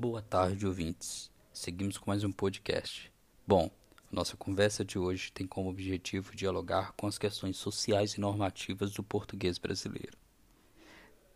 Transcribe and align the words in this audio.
Boa 0.00 0.22
tarde, 0.22 0.66
ouvintes. 0.66 1.30
Seguimos 1.52 1.98
com 1.98 2.10
mais 2.10 2.24
um 2.24 2.32
podcast. 2.32 3.12
Bom, 3.46 3.70
nossa 4.10 4.34
conversa 4.34 4.82
de 4.82 4.98
hoje 4.98 5.30
tem 5.30 5.46
como 5.46 5.68
objetivo 5.68 6.34
dialogar 6.34 6.92
com 6.92 7.06
as 7.06 7.18
questões 7.18 7.58
sociais 7.58 8.14
e 8.14 8.20
normativas 8.20 8.94
do 8.94 9.02
português 9.02 9.58
brasileiro. 9.58 10.16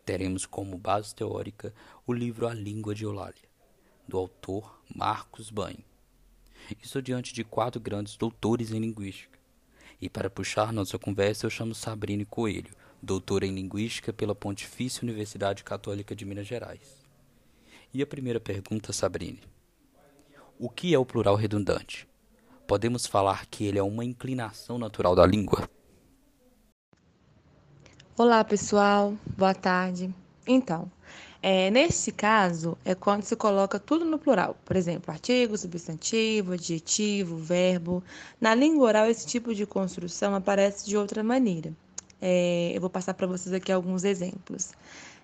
Teremos 0.03 0.47
como 0.47 0.79
base 0.79 1.13
teórica 1.13 1.71
o 2.07 2.11
livro 2.11 2.47
A 2.47 2.55
Língua 2.55 2.95
de 2.95 3.03
Eulália, 3.03 3.47
do 4.07 4.17
autor 4.17 4.81
Marcos 4.95 5.51
Bain. 5.51 5.85
Estou 6.81 7.03
diante 7.03 7.35
de 7.35 7.43
quatro 7.43 7.79
grandes 7.79 8.17
doutores 8.17 8.71
em 8.71 8.79
linguística. 8.79 9.37
E 10.01 10.09
para 10.09 10.27
puxar 10.27 10.73
nossa 10.73 10.97
conversa, 10.97 11.45
eu 11.45 11.51
chamo 11.51 11.75
Sabrine 11.75 12.25
Coelho, 12.25 12.73
doutora 12.99 13.45
em 13.45 13.53
Linguística 13.53 14.11
pela 14.11 14.33
Pontifícia 14.33 15.03
Universidade 15.03 15.63
Católica 15.63 16.15
de 16.15 16.25
Minas 16.25 16.47
Gerais. 16.47 17.04
E 17.95 18.01
a 18.01 18.05
primeira 18.05 18.41
pergunta, 18.41 18.91
Sabrine: 18.91 19.39
O 20.59 20.69
que 20.69 20.93
é 20.93 20.99
o 20.99 21.05
plural 21.05 21.35
redundante? 21.35 22.05
Podemos 22.67 23.05
falar 23.05 23.45
que 23.45 23.65
ele 23.65 23.79
é 23.79 23.83
uma 23.83 24.03
inclinação 24.03 24.77
natural 24.77 25.15
da 25.15 25.25
língua? 25.25 25.69
Olá, 28.17 28.43
pessoal. 28.43 29.13
Boa 29.37 29.53
tarde. 29.55 30.13
Então, 30.45 30.91
é, 31.41 31.71
neste 31.71 32.11
caso, 32.11 32.77
é 32.83 32.93
quando 32.93 33.23
se 33.23 33.33
coloca 33.37 33.79
tudo 33.79 34.03
no 34.03 34.19
plural. 34.19 34.57
Por 34.65 34.75
exemplo, 34.75 35.09
artigo, 35.09 35.57
substantivo, 35.57 36.51
adjetivo, 36.51 37.37
verbo. 37.37 38.03
Na 38.41 38.53
língua 38.53 38.87
oral, 38.87 39.05
esse 39.05 39.25
tipo 39.25 39.55
de 39.55 39.65
construção 39.65 40.35
aparece 40.35 40.85
de 40.85 40.97
outra 40.97 41.23
maneira. 41.23 41.71
É, 42.21 42.73
eu 42.75 42.81
vou 42.81 42.89
passar 42.89 43.13
para 43.13 43.25
vocês 43.25 43.53
aqui 43.53 43.71
alguns 43.71 44.03
exemplos. 44.03 44.73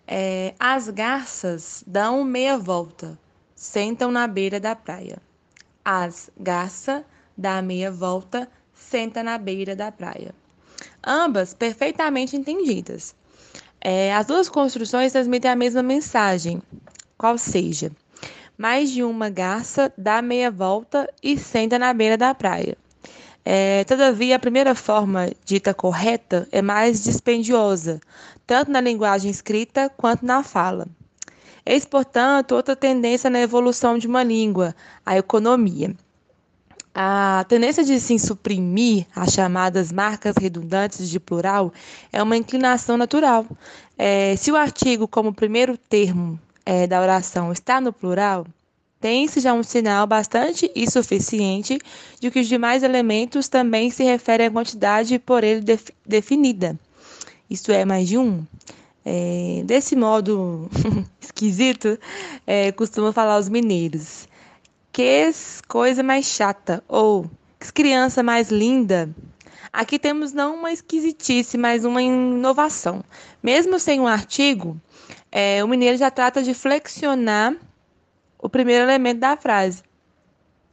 É, 0.08 0.54
as 0.60 0.90
garças 0.90 1.84
dão 1.86 2.24
meia 2.24 2.58
volta, 2.58 3.18
sentam 3.56 4.12
na 4.12 4.28
beira 4.28 4.60
da 4.60 4.76
praia. 4.76 5.18
As 5.84 6.30
garça 6.38 7.06
dá 7.38 7.62
meia 7.62 7.92
volta, 7.92 8.50
senta 8.74 9.24
na 9.24 9.38
beira 9.38 9.76
da 9.76 9.92
praia. 9.92 10.34
Ambas 11.06 11.54
perfeitamente 11.54 12.36
entendidas. 12.36 13.16
É, 13.80 14.14
as 14.14 14.28
duas 14.28 14.50
construções 14.50 15.12
transmitem 15.12 15.50
a 15.50 15.56
mesma 15.56 15.82
mensagem, 15.82 16.62
qual 17.18 17.38
seja, 17.38 17.92
mais 18.58 18.92
de 18.92 19.04
uma 19.04 19.30
garça 19.30 19.92
dá 19.98 20.22
meia 20.22 20.52
volta 20.52 21.12
e 21.24 21.38
senta 21.38 21.80
na 21.80 21.94
beira 21.94 22.18
da 22.18 22.36
praia. 22.36 22.78
É, 23.44 23.84
todavia, 23.86 24.36
a 24.36 24.40
primeira 24.40 24.76
forma 24.76 25.32
dita 25.44 25.74
correta 25.74 26.48
é 26.52 26.62
mais 26.62 27.04
dispendiosa, 27.04 28.00
tanto 28.46 28.72
na 28.72 28.80
linguagem 28.80 29.32
escrita 29.32 29.90
quanto 29.90 30.26
na 30.26 30.44
fala. 30.44 30.88
Eis, 31.66 31.86
portanto, 31.86 32.54
outra 32.54 32.76
tendência 32.76 33.30
na 33.30 33.40
evolução 33.40 33.98
de 33.98 34.08
uma 34.08 34.24
língua, 34.24 34.76
a 35.06 35.18
economia. 35.18 35.96
A 36.94 37.46
tendência 37.48 37.84
de 37.84 38.00
se 38.00 38.20
suprimir 38.20 39.08
as 39.16 39.32
chamadas 39.32 39.92
marcas 39.92 40.36
redundantes 40.38 41.10
de 41.10 41.20
plural 41.20 41.72
é 42.12 42.22
uma 42.22 42.36
inclinação 42.36 42.98
natural. 42.98 43.46
É, 43.98 44.36
se 44.36 44.52
o 44.52 44.58
artigo, 44.58 45.08
como 45.08 45.34
primeiro 45.34 45.78
termo 45.78 46.40
é, 46.66 46.86
da 46.88 47.00
oração, 47.00 47.52
está 47.52 47.80
no 47.80 47.94
plural, 47.94 48.46
tem-se 49.02 49.40
já 49.40 49.52
um 49.52 49.64
sinal 49.64 50.06
bastante 50.06 50.72
e 50.76 50.90
suficiente 50.90 51.80
de 52.20 52.30
que 52.30 52.40
os 52.40 52.48
demais 52.48 52.84
elementos 52.84 53.50
também 53.50 53.90
se 53.90 54.04
referem 54.04 54.46
à 54.46 54.52
quantidade 54.52 55.18
por 55.18 55.44
ele 55.44 55.62
def 55.62 55.90
definida. 56.06 56.80
Isto 57.50 57.72
é, 57.72 57.84
mais 57.84 58.08
de 58.08 58.18
um. 58.18 58.46
É, 59.04 59.64
desse 59.66 59.96
modo 59.96 60.70
esquisito, 61.20 61.98
é, 62.46 62.72
costumam 62.72 63.12
falar 63.12 63.40
os 63.40 63.50
mineiros. 63.50 64.28
Que 64.94 65.32
coisa 65.68 66.04
mais 66.04 66.28
chata, 66.28 66.84
ou 66.88 67.26
que 67.60 67.74
criança 67.74 68.22
mais 68.22 68.50
linda. 68.52 69.10
Aqui 69.74 69.98
temos 69.98 70.32
não 70.32 70.56
uma 70.56 70.72
esquisitice, 70.72 71.58
mas 71.58 71.84
uma 71.86 72.04
inovação. 72.04 73.04
Mesmo 73.42 73.80
sem 73.80 74.00
um 74.00 74.08
artigo, 74.08 74.80
é, 75.32 75.64
o 75.64 75.68
mineiro 75.68 75.98
já 75.98 76.12
trata 76.12 76.44
de 76.44 76.54
flexionar 76.54 77.56
o 78.42 78.50
primeiro 78.50 78.84
elemento 78.84 79.20
da 79.20 79.38
frase. 79.38 79.84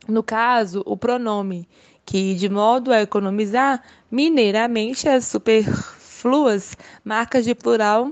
No 0.06 0.22
caso, 0.22 0.82
o 0.86 0.96
pronome, 0.96 1.68
que, 2.04 2.34
de 2.34 2.48
modo 2.48 2.92
a 2.92 3.02
economizar 3.02 3.82
mineiramente 4.10 5.08
as 5.08 5.26
superfluas 5.26 6.76
marcas 7.04 7.44
de 7.44 7.54
plural 7.54 8.10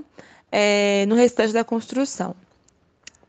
é, 0.51 1.05
no 1.07 1.15
restante 1.15 1.53
da 1.53 1.63
construção. 1.63 2.35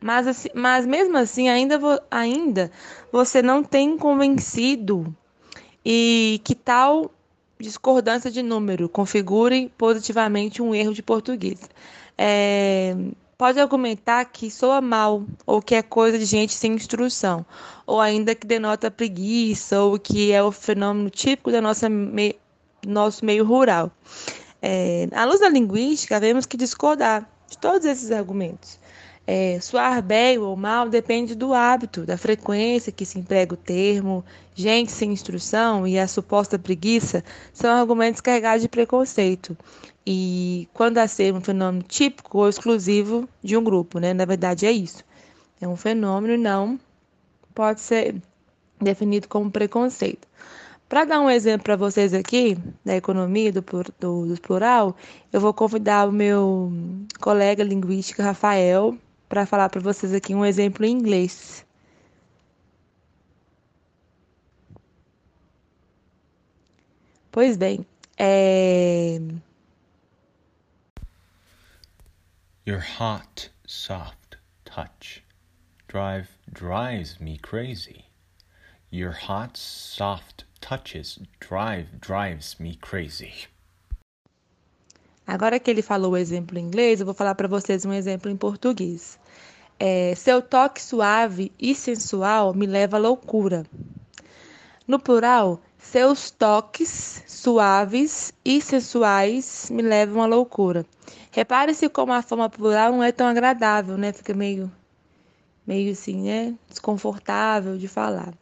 Mas, 0.00 0.26
assim, 0.26 0.48
mas 0.54 0.86
mesmo 0.86 1.16
assim, 1.16 1.48
ainda, 1.48 1.80
ainda 2.10 2.70
você 3.10 3.42
não 3.42 3.64
tem 3.64 3.96
convencido 3.96 5.12
e 5.84 6.40
que 6.44 6.54
tal 6.54 7.10
discordância 7.58 8.30
de 8.30 8.42
número 8.42 8.88
configure 8.88 9.72
positivamente 9.76 10.62
um 10.62 10.74
erro 10.74 10.94
de 10.94 11.02
português. 11.02 11.58
É, 12.16 12.94
pode 13.38 13.60
argumentar 13.60 14.24
que 14.24 14.50
soa 14.50 14.80
mal, 14.80 15.22
ou 15.46 15.62
que 15.62 15.76
é 15.76 15.80
coisa 15.82 16.18
de 16.18 16.24
gente 16.24 16.52
sem 16.52 16.72
instrução, 16.72 17.46
ou 17.86 18.00
ainda 18.00 18.34
que 18.34 18.44
denota 18.44 18.90
preguiça, 18.90 19.80
ou 19.80 19.96
que 19.96 20.32
é 20.32 20.42
o 20.42 20.50
fenômeno 20.50 21.08
típico 21.08 21.52
da 21.52 21.60
nossa 21.60 21.88
me, 21.88 22.34
nosso 22.84 23.24
meio 23.24 23.44
rural. 23.44 23.92
É, 24.60 25.08
à 25.12 25.24
luz 25.24 25.38
da 25.38 25.48
linguística, 25.48 26.18
vemos 26.18 26.46
que 26.46 26.56
discordar 26.56 27.30
de 27.48 27.56
todos 27.58 27.86
esses 27.86 28.10
argumentos. 28.10 28.80
É, 29.24 29.60
soar 29.60 30.02
bem 30.02 30.38
ou 30.38 30.56
mal 30.56 30.88
depende 30.88 31.34
do 31.34 31.52
hábito, 31.54 32.04
da 32.04 32.16
frequência 32.16 32.90
que 32.90 33.04
se 33.04 33.18
emprega 33.18 33.54
o 33.54 33.58
termo, 33.58 34.24
gente 34.54 34.90
sem 34.90 35.12
instrução 35.12 35.86
e 35.86 35.98
a 35.98 36.08
suposta 36.08 36.58
preguiça 36.58 37.22
são 37.52 37.70
argumentos 37.70 38.20
carregados 38.20 38.62
de 38.62 38.68
preconceito. 38.68 39.56
E 40.10 40.66
quando 40.72 40.96
a 40.96 41.06
ser 41.06 41.34
um 41.34 41.40
fenômeno 41.42 41.82
típico 41.82 42.38
ou 42.38 42.48
exclusivo 42.48 43.28
de 43.44 43.58
um 43.58 43.62
grupo, 43.62 43.98
né? 43.98 44.14
Na 44.14 44.24
verdade 44.24 44.64
é 44.64 44.72
isso. 44.72 45.04
É 45.60 45.68
um 45.68 45.76
fenômeno 45.76 46.32
e 46.32 46.38
não 46.38 46.80
pode 47.54 47.82
ser 47.82 48.16
definido 48.80 49.28
como 49.28 49.50
preconceito. 49.50 50.26
Para 50.88 51.04
dar 51.04 51.20
um 51.20 51.28
exemplo 51.28 51.64
para 51.64 51.76
vocês 51.76 52.14
aqui 52.14 52.56
da 52.82 52.96
economia 52.96 53.52
do, 53.52 53.62
do, 54.00 54.26
do 54.34 54.40
plural, 54.40 54.96
eu 55.30 55.42
vou 55.42 55.52
convidar 55.52 56.08
o 56.08 56.12
meu 56.12 56.72
colega 57.20 57.62
linguístico 57.62 58.22
Rafael 58.22 58.96
para 59.28 59.44
falar 59.44 59.68
para 59.68 59.82
vocês 59.82 60.14
aqui 60.14 60.34
um 60.34 60.42
exemplo 60.42 60.86
em 60.86 60.92
inglês. 60.92 61.66
Pois 67.30 67.58
bem, 67.58 67.84
é... 68.16 69.20
Your 72.68 72.84
hot, 73.00 73.48
soft 73.66 74.36
touch 74.66 75.22
drive 75.88 76.28
drives 76.52 77.18
me 77.18 77.38
crazy. 77.38 78.04
Your 78.90 79.12
hot, 79.12 79.56
soft 79.56 80.44
touches 80.60 81.18
drive 81.40 81.98
drives 81.98 82.60
me 82.60 82.74
crazy. 82.74 83.48
Agora 85.26 85.58
que 85.58 85.70
ele 85.70 85.80
falou 85.80 86.12
o 86.12 86.16
exemplo 86.18 86.58
em 86.58 86.64
inglês, 86.66 87.00
eu 87.00 87.06
vou 87.06 87.14
falar 87.14 87.34
para 87.34 87.48
vocês 87.48 87.86
um 87.86 87.92
exemplo 87.94 88.30
em 88.30 88.36
português. 88.36 89.18
É, 89.80 90.14
seu 90.14 90.42
toque 90.42 90.82
suave 90.82 91.50
e 91.58 91.74
sensual 91.74 92.52
me 92.52 92.66
leva 92.66 92.98
à 92.98 93.00
loucura. 93.00 93.64
No 94.86 94.98
plural, 94.98 95.58
seus 95.78 96.30
toques 96.30 97.22
suaves 97.26 98.32
e 98.44 98.60
sensuais 98.60 99.70
me 99.70 99.82
levam 99.82 100.22
à 100.22 100.26
loucura. 100.26 100.84
Repare-se 101.30 101.88
como 101.88 102.12
a 102.12 102.20
forma 102.20 102.50
plural 102.50 102.92
não 102.92 103.02
é 103.02 103.12
tão 103.12 103.26
agradável, 103.26 103.96
né? 103.96 104.12
Fica 104.12 104.34
meio, 104.34 104.70
meio 105.66 105.92
assim, 105.92 106.22
né? 106.22 106.54
Desconfortável 106.68 107.78
de 107.78 107.86
falar. 107.88 108.34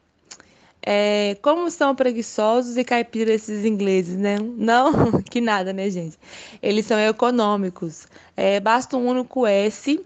É, 0.82 1.37
como 1.43 1.69
são 1.70 1.94
preguiçosos 1.94 2.76
e 2.76 2.84
caipiras 2.84 3.43
esses 3.43 3.64
ingleses, 3.64 4.16
né? 4.16 4.38
Não, 4.38 5.20
que 5.28 5.40
nada, 5.40 5.72
né, 5.72 5.90
gente? 5.90 6.16
Eles 6.62 6.87
são 6.87 6.99
econômicos. 6.99 8.06
É, 8.37 8.61
basta 8.61 8.96
um 8.96 9.06
único 9.06 9.46
S 9.46 10.00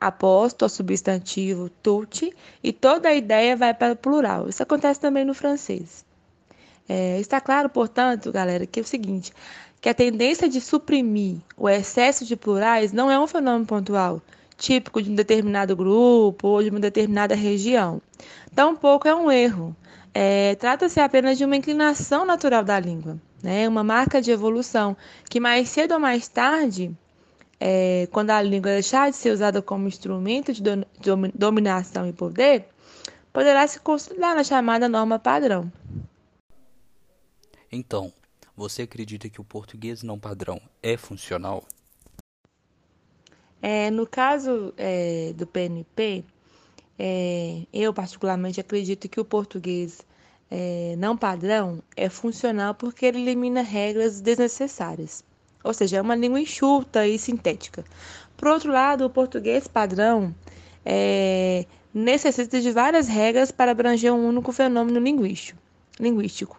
aposto 0.00 0.62
ao 0.62 0.68
substantivo 0.68 1.70
tout 1.82 2.32
e 2.62 2.72
toda 2.72 3.08
a 3.08 3.14
ideia 3.14 3.56
vai 3.56 3.72
para 3.72 3.92
o 3.92 3.96
plural. 3.96 4.48
Isso 4.48 4.62
acontece 4.62 5.00
também 5.00 5.24
no 5.24 5.34
francês. 5.34 6.04
É, 6.92 7.20
está 7.20 7.40
claro, 7.40 7.68
portanto, 7.68 8.32
galera, 8.32 8.66
que 8.66 8.80
é 8.80 8.82
o 8.82 8.84
seguinte, 8.84 9.32
que 9.80 9.88
a 9.88 9.94
tendência 9.94 10.48
de 10.48 10.60
suprimir 10.60 11.36
o 11.56 11.68
excesso 11.68 12.24
de 12.24 12.34
plurais 12.34 12.92
não 12.92 13.08
é 13.08 13.16
um 13.16 13.28
fenômeno 13.28 13.64
pontual, 13.64 14.20
típico 14.56 15.00
de 15.00 15.08
um 15.08 15.14
determinado 15.14 15.76
grupo 15.76 16.48
ou 16.48 16.60
de 16.60 16.68
uma 16.68 16.80
determinada 16.80 17.32
região. 17.36 18.02
Tampouco 18.56 19.06
é 19.06 19.14
um 19.14 19.30
erro, 19.30 19.76
é, 20.12 20.56
Trata-se 20.56 20.98
apenas 20.98 21.38
de 21.38 21.44
uma 21.44 21.54
inclinação 21.54 22.26
natural 22.26 22.64
da 22.64 22.80
língua, 22.80 23.16
né? 23.40 23.68
uma 23.68 23.84
marca 23.84 24.20
de 24.20 24.32
evolução 24.32 24.96
que 25.28 25.38
mais 25.38 25.68
cedo 25.68 25.94
ou 25.94 26.00
mais 26.00 26.26
tarde 26.26 26.90
é, 27.60 28.08
quando 28.10 28.30
a 28.30 28.42
língua 28.42 28.72
deixar 28.72 29.08
de 29.08 29.16
ser 29.16 29.30
usada 29.30 29.62
como 29.62 29.86
instrumento 29.86 30.52
de 30.52 30.60
dominação 31.36 32.08
e 32.08 32.12
poder, 32.12 32.64
poderá 33.32 33.64
se 33.68 33.78
consolidar 33.78 34.34
na 34.34 34.42
chamada 34.42 34.88
norma 34.88 35.20
padrão. 35.20 35.70
Então, 37.72 38.12
você 38.56 38.82
acredita 38.82 39.28
que 39.28 39.40
o 39.40 39.44
português 39.44 40.02
não 40.02 40.18
padrão 40.18 40.60
é 40.82 40.96
funcional? 40.96 41.64
É, 43.62 43.90
no 43.90 44.06
caso 44.06 44.74
é, 44.76 45.32
do 45.36 45.46
PNP, 45.46 46.24
é, 46.98 47.62
eu 47.72 47.94
particularmente 47.94 48.60
acredito 48.60 49.08
que 49.08 49.20
o 49.20 49.24
português 49.24 50.00
é, 50.50 50.94
não 50.98 51.16
padrão 51.16 51.82
é 51.96 52.08
funcional 52.08 52.74
porque 52.74 53.06
ele 53.06 53.20
elimina 53.20 53.62
regras 53.62 54.20
desnecessárias, 54.20 55.22
ou 55.62 55.72
seja, 55.72 55.98
é 55.98 56.02
uma 56.02 56.16
língua 56.16 56.40
enxuta 56.40 57.06
e 57.06 57.18
sintética. 57.18 57.84
Por 58.36 58.48
outro 58.48 58.72
lado, 58.72 59.04
o 59.04 59.10
português 59.10 59.68
padrão 59.68 60.34
é, 60.84 61.66
necessita 61.94 62.60
de 62.60 62.72
várias 62.72 63.06
regras 63.06 63.52
para 63.52 63.70
abranger 63.70 64.12
um 64.12 64.26
único 64.26 64.50
fenômeno 64.50 64.98
linguístico, 64.98 66.58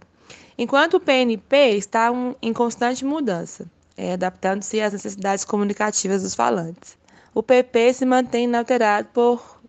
enquanto 0.57 0.95
o 0.95 0.99
PNP 0.99 1.75
está 1.75 2.11
um, 2.11 2.35
em 2.41 2.53
constante 2.53 3.05
mudança, 3.05 3.65
é, 3.97 4.13
adaptando-se 4.13 4.81
às 4.81 4.93
necessidades 4.93 5.45
comunicativas 5.45 6.23
dos 6.23 6.35
falantes. 6.35 6.97
O 7.33 7.41
PP 7.41 7.93
se 7.93 8.05
mantém 8.05 8.43
inalterado 8.45 9.07
por, 9.13 9.61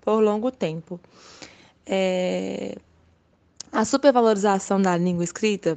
por 0.00 0.20
longo 0.20 0.50
tempo. 0.50 1.00
É, 1.86 2.76
a 3.72 3.84
supervalorização 3.84 4.80
da 4.80 4.96
língua 4.96 5.24
escrita, 5.24 5.76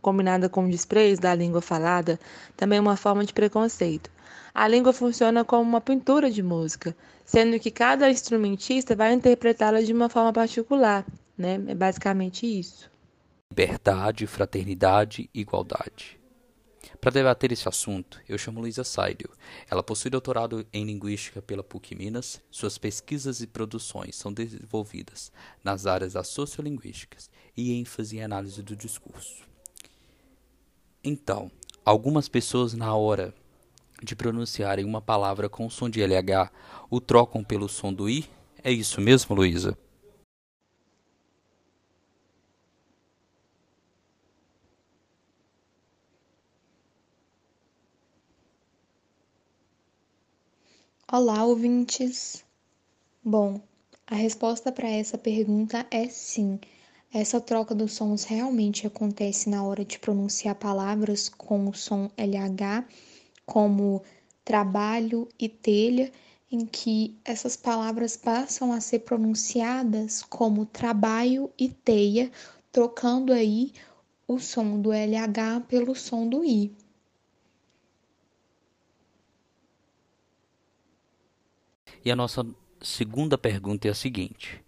combinada 0.00 0.48
com 0.48 0.64
o 0.64 0.70
desprezo 0.70 1.20
da 1.20 1.34
língua 1.34 1.60
falada, 1.60 2.20
também 2.56 2.78
é 2.78 2.80
uma 2.80 2.96
forma 2.96 3.24
de 3.24 3.32
preconceito. 3.32 4.10
A 4.54 4.68
língua 4.68 4.92
funciona 4.92 5.44
como 5.44 5.62
uma 5.62 5.80
pintura 5.80 6.30
de 6.30 6.42
música, 6.42 6.94
sendo 7.24 7.58
que 7.58 7.70
cada 7.70 8.10
instrumentista 8.10 8.94
vai 8.94 9.12
interpretá-la 9.12 9.80
de 9.80 9.92
uma 9.92 10.08
forma 10.08 10.32
particular, 10.32 11.04
né? 11.38 11.54
É 11.68 11.74
basicamente 11.74 12.46
isso. 12.46 12.90
Liberdade, 13.52 14.28
fraternidade 14.28 15.28
e 15.34 15.40
igualdade. 15.40 16.20
Para 17.00 17.10
debater 17.10 17.50
esse 17.50 17.68
assunto, 17.68 18.20
eu 18.28 18.38
chamo 18.38 18.60
Luísa 18.60 18.84
Seidel. 18.84 19.30
Ela 19.68 19.82
possui 19.82 20.08
doutorado 20.08 20.64
em 20.72 20.84
Linguística 20.84 21.42
pela 21.42 21.64
PUC 21.64 21.96
Minas. 21.96 22.40
Suas 22.48 22.78
pesquisas 22.78 23.40
e 23.40 23.48
produções 23.48 24.14
são 24.14 24.32
desenvolvidas 24.32 25.32
nas 25.64 25.84
áreas 25.84 26.12
das 26.12 26.28
sociolinguísticas 26.28 27.28
e 27.56 27.72
ênfase 27.72 28.18
em 28.18 28.22
análise 28.22 28.62
do 28.62 28.76
discurso. 28.76 29.42
Então, 31.02 31.50
algumas 31.84 32.28
pessoas 32.28 32.72
na 32.72 32.94
hora 32.94 33.34
de 34.00 34.14
pronunciarem 34.14 34.84
uma 34.84 35.02
palavra 35.02 35.48
com 35.48 35.68
som 35.68 35.90
de 35.90 36.00
LH 36.00 36.52
o 36.88 37.00
trocam 37.00 37.42
pelo 37.42 37.68
som 37.68 37.92
do 37.92 38.08
I? 38.08 38.30
É 38.62 38.70
isso 38.70 39.00
mesmo, 39.00 39.34
Luísa? 39.34 39.76
Olá, 51.12 51.44
ouvintes! 51.44 52.44
Bom, 53.24 53.60
a 54.06 54.14
resposta 54.14 54.70
para 54.70 54.88
essa 54.88 55.18
pergunta 55.18 55.84
é 55.90 56.08
sim. 56.08 56.60
Essa 57.12 57.40
troca 57.40 57.74
dos 57.74 57.94
sons 57.94 58.22
realmente 58.22 58.86
acontece 58.86 59.50
na 59.50 59.64
hora 59.64 59.84
de 59.84 59.98
pronunciar 59.98 60.54
palavras 60.54 61.28
com 61.28 61.68
o 61.68 61.74
som 61.74 62.08
LH, 62.16 62.86
como 63.44 64.04
trabalho 64.44 65.28
e 65.36 65.48
telha, 65.48 66.12
em 66.48 66.64
que 66.64 67.18
essas 67.24 67.56
palavras 67.56 68.16
passam 68.16 68.72
a 68.72 68.80
ser 68.80 69.00
pronunciadas 69.00 70.22
como 70.22 70.64
trabalho 70.64 71.50
e 71.58 71.68
teia, 71.70 72.30
trocando 72.70 73.32
aí 73.32 73.72
o 74.28 74.38
som 74.38 74.80
do 74.80 74.92
LH 74.92 75.62
pelo 75.66 75.96
som 75.96 76.28
do 76.28 76.44
I. 76.44 76.72
E 82.04 82.10
a 82.10 82.16
nossa 82.16 82.46
segunda 82.80 83.36
pergunta 83.36 83.86
é 83.86 83.90
a 83.90 83.94
seguinte: 83.94 84.62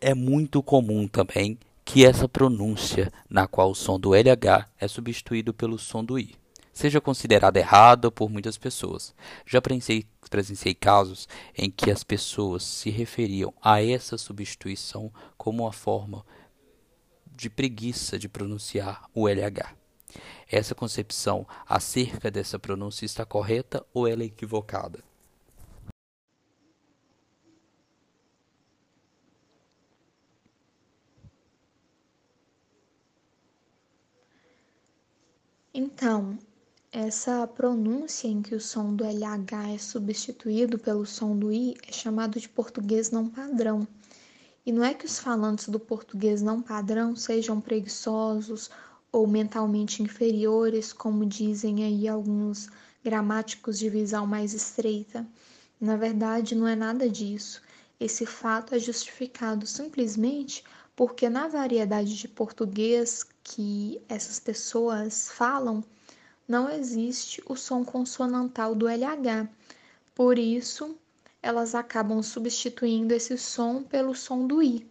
é 0.00 0.14
muito 0.14 0.62
comum 0.62 1.06
também 1.06 1.58
que 1.84 2.04
essa 2.04 2.28
pronúncia, 2.28 3.12
na 3.28 3.46
qual 3.46 3.70
o 3.70 3.74
som 3.74 3.98
do 3.98 4.14
LH 4.14 4.68
é 4.78 4.88
substituído 4.88 5.52
pelo 5.52 5.78
som 5.78 6.04
do 6.04 6.18
I, 6.18 6.34
seja 6.72 7.00
considerada 7.00 7.58
errada 7.58 8.10
por 8.10 8.30
muitas 8.30 8.56
pessoas. 8.56 9.14
Já 9.46 9.60
presenciei, 9.60 10.06
presenciei 10.28 10.74
casos 10.74 11.28
em 11.56 11.70
que 11.70 11.90
as 11.90 12.02
pessoas 12.04 12.62
se 12.62 12.90
referiam 12.90 13.52
a 13.62 13.82
essa 13.82 14.16
substituição 14.16 15.12
como 15.36 15.64
uma 15.64 15.72
forma 15.72 16.24
de 17.36 17.50
preguiça 17.50 18.18
de 18.18 18.28
pronunciar 18.28 19.08
o 19.14 19.28
LH. 19.28 19.74
Essa 20.50 20.74
concepção 20.74 21.46
acerca 21.66 22.30
dessa 22.30 22.58
pronúncia 22.58 23.04
está 23.04 23.24
correta 23.24 23.84
ou 23.94 24.06
ela 24.06 24.22
é 24.22 24.26
equivocada? 24.26 25.09
Então, 35.82 36.38
essa 36.92 37.46
pronúncia 37.46 38.28
em 38.28 38.42
que 38.42 38.54
o 38.54 38.60
som 38.60 38.94
do 38.94 39.02
LH 39.02 39.72
é 39.72 39.78
substituído 39.78 40.78
pelo 40.78 41.06
som 41.06 41.34
do 41.34 41.50
I 41.50 41.74
é 41.88 41.90
chamado 41.90 42.38
de 42.38 42.50
português 42.50 43.10
não 43.10 43.26
padrão. 43.26 43.88
E 44.66 44.72
não 44.72 44.84
é 44.84 44.92
que 44.92 45.06
os 45.06 45.18
falantes 45.18 45.70
do 45.70 45.80
português 45.80 46.42
não 46.42 46.60
padrão 46.60 47.16
sejam 47.16 47.62
preguiçosos 47.62 48.70
ou 49.10 49.26
mentalmente 49.26 50.02
inferiores, 50.02 50.92
como 50.92 51.24
dizem 51.24 51.82
aí 51.82 52.06
alguns 52.06 52.68
gramáticos 53.02 53.78
de 53.78 53.88
visão 53.88 54.26
mais 54.26 54.52
estreita. 54.52 55.26
Na 55.80 55.96
verdade, 55.96 56.54
não 56.54 56.68
é 56.68 56.76
nada 56.76 57.08
disso. 57.08 57.62
Esse 57.98 58.26
fato 58.26 58.74
é 58.74 58.78
justificado 58.78 59.66
simplesmente 59.66 60.62
porque 61.00 61.30
na 61.30 61.48
variedade 61.48 62.14
de 62.14 62.28
português 62.28 63.24
que 63.42 64.02
essas 64.06 64.38
pessoas 64.38 65.30
falam, 65.30 65.82
não 66.46 66.68
existe 66.68 67.42
o 67.48 67.56
som 67.56 67.82
consonantal 67.82 68.74
do 68.74 68.86
LH. 68.86 69.48
Por 70.14 70.38
isso, 70.38 70.94
elas 71.42 71.74
acabam 71.74 72.22
substituindo 72.22 73.14
esse 73.14 73.38
som 73.38 73.82
pelo 73.82 74.14
som 74.14 74.46
do 74.46 74.62
I. 74.62 74.86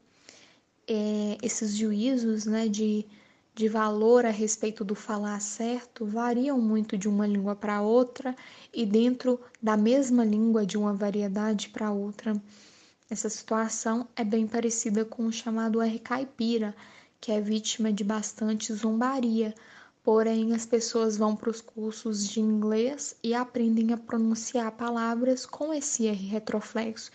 É, 0.88 1.38
esses 1.44 1.76
juízos 1.76 2.44
né, 2.46 2.68
de, 2.68 3.06
de 3.54 3.70
valor 3.70 4.26
a 4.26 4.32
respeito 4.32 4.84
do 4.84 4.96
falar 4.96 5.40
certo 5.40 6.08
variam 6.08 6.60
muito 6.60 6.98
de 6.98 7.08
uma 7.08 7.28
língua 7.28 7.56
para 7.56 7.84
outra 7.84 8.36
e 8.74 8.84
dentro 8.84 9.40
da 9.62 9.78
mesma 9.78 10.26
língua 10.26 10.66
de 10.66 10.76
uma 10.76 10.92
variedade 10.92 11.70
para 11.70 11.92
outra. 11.92 12.34
Essa 13.10 13.28
situação 13.28 14.08
é 14.16 14.24
bem 14.24 14.46
parecida 14.46 15.04
com 15.04 15.26
o 15.26 15.32
chamado 15.32 15.82
R 15.82 15.98
caipira, 15.98 16.76
que 17.20 17.32
é 17.32 17.42
vítima 17.42 17.92
de 17.92 18.04
bastante 18.04 18.72
zombaria, 18.72 19.56
porém 20.04 20.54
as 20.54 20.64
pessoas 20.64 21.18
vão 21.18 21.36
para 21.36 21.50
os 21.50 21.60
cursos 21.60 22.30
de 22.30 22.40
inglês 22.40 23.16
e 23.24 23.34
aprendem 23.34 23.94
a 23.94 23.98
pronunciar 23.98 24.72
palavras 24.74 25.44
com 25.44 25.74
esse 25.74 26.06
R 26.06 26.28
retroflexo. 26.28 27.10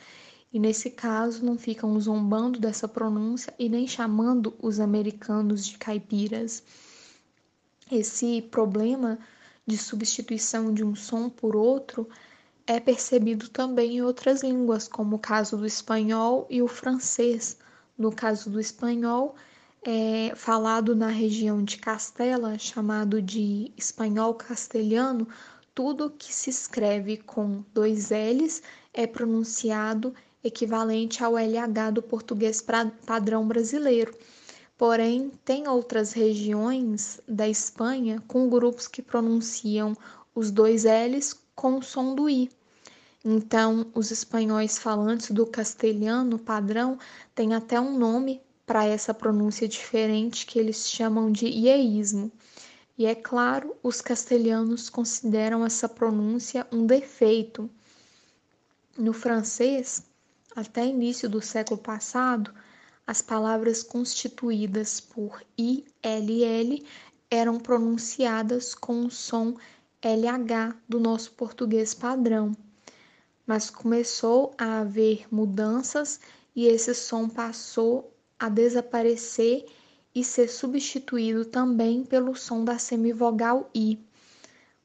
E 0.53 0.59
nesse 0.59 0.91
caso 0.91 1.45
não 1.45 1.57
ficam 1.57 1.99
zombando 2.01 2.59
dessa 2.59 2.89
pronúncia 2.89 3.55
e 3.57 3.69
nem 3.69 3.87
chamando 3.87 4.53
os 4.61 4.81
americanos 4.81 5.65
de 5.65 5.79
caipiras. 5.79 6.65
Esse 7.91 8.43
problema 8.43 9.17
de 9.65 9.79
substituição 9.79 10.75
de 10.75 10.83
um 10.83 10.97
som 10.97 11.31
por 11.31 11.55
outro 11.55 12.09
é 12.67 12.81
percebido 12.81 13.49
também 13.49 13.97
em 13.97 14.03
outras 14.03 14.43
línguas, 14.43 14.89
como 14.89 15.17
o 15.17 15.19
caso 15.19 15.57
do 15.57 15.67
espanhol 15.67 16.47
e 16.49 16.63
o 16.63 16.69
francês. 16.69 17.59
No 17.97 18.11
caso 18.11 18.51
do 18.51 18.59
espanhol, 18.59 19.35
é 19.87 20.33
falado 20.35 20.97
na 20.97 21.09
região 21.09 21.63
de 21.63 21.77
Castela, 21.77 22.59
chamado 22.59 23.21
de 23.21 23.71
espanhol 23.77 24.35
castelhano, 24.35 25.29
tudo 25.75 26.11
que 26.11 26.33
se 26.33 26.49
escreve 26.49 27.19
com 27.19 27.63
dois 27.75 28.11
L's 28.11 28.63
é 28.95 29.07
pronunciado 29.07 30.15
equivalente 30.43 31.23
ao 31.23 31.37
LH 31.37 31.91
do 31.93 32.03
português 32.03 32.65
padrão 33.07 33.47
brasileiro. 33.47 34.17
Porém, 34.77 35.31
tem 35.45 35.69
outras 35.69 36.13
regiões 36.13 37.21
da 37.29 37.49
Espanha 37.49 38.23
com 38.27 38.49
grupos 38.49 38.89
que 38.89 39.03
pronunciam 39.03 39.97
os 40.35 40.51
dois 40.51 40.85
L's 40.85 41.44
com 41.55 41.79
o 41.79 41.83
som 41.83 42.15
do 42.15 42.29
I. 42.29 42.51
Então, 43.25 43.87
os 43.95 44.11
espanhóis 44.11 44.77
falantes 44.77 45.31
do 45.31 45.47
castelhano 45.47 46.39
padrão 46.39 46.99
têm 47.35 47.55
até 47.55 47.81
um 47.81 47.97
nome 47.97 48.41
para 48.67 48.85
essa 48.85 49.15
pronúncia 49.15 49.67
diferente 49.69 50.47
que 50.47 50.59
eles 50.59 50.89
chamam 50.89 51.31
de 51.33 51.47
ieísmo. 51.47 52.31
E 52.97 53.07
é 53.07 53.15
claro, 53.15 53.75
os 53.83 54.01
castelhanos 54.01 54.89
consideram 54.89 55.65
essa 55.65 55.89
pronúncia 55.89 56.67
um 56.71 56.87
defeito. 56.87 57.69
No 58.97 59.13
francês, 59.13 60.05
até 60.55 60.87
início 60.87 61.29
do 61.29 61.41
século 61.41 61.81
passado, 61.81 62.55
as 63.07 63.21
palavras 63.21 63.83
constituídas 63.83 65.01
por 65.01 65.43
ILL 65.59 66.85
eram 67.31 67.59
pronunciadas 67.59 68.75
com 68.75 69.07
o 69.07 69.11
som 69.11 69.57
LH 70.05 70.77
do 70.87 71.01
nosso 71.01 71.33
português 71.33 71.95
padrão. 71.95 72.55
Mas 73.47 73.71
começou 73.71 74.53
a 74.59 74.81
haver 74.81 75.27
mudanças 75.33 76.21
e 76.55 76.67
esse 76.67 76.95
som 76.95 77.29
passou 77.29 78.13
a 78.39 78.49
desaparecer 78.51 79.65
e 80.15 80.23
ser 80.23 80.49
substituído 80.49 81.45
também 81.45 82.05
pelo 82.05 82.37
som 82.37 82.65
da 82.65 82.79
semivogal 82.79 83.71
i. 83.75 83.99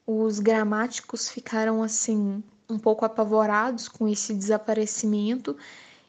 Os 0.06 0.40
gramáticos 0.40 1.28
ficaram 1.28 1.82
assim 1.82 2.42
um 2.68 2.78
pouco 2.78 3.04
apavorados 3.04 3.88
com 3.88 4.08
esse 4.08 4.34
desaparecimento 4.34 5.56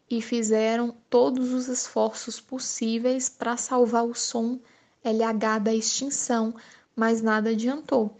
e 0.09 0.21
fizeram 0.21 0.95
todos 1.09 1.51
os 1.53 1.67
esforços 1.67 2.39
possíveis 2.39 3.29
para 3.29 3.57
salvar 3.57 4.05
o 4.05 4.15
som 4.15 4.59
LH 5.03 5.59
da 5.59 5.73
extinção, 5.73 6.53
mas 6.95 7.21
nada 7.21 7.49
adiantou. 7.51 8.15